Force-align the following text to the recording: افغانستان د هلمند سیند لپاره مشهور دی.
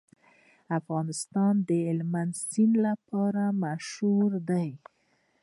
افغانستان 0.79 1.53
د 1.67 1.69
هلمند 1.87 2.33
سیند 2.49 2.73
لپاره 2.87 3.43
مشهور 3.63 4.31
دی. 4.49 4.69